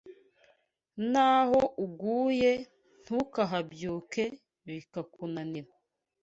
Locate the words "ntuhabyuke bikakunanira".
3.03-5.71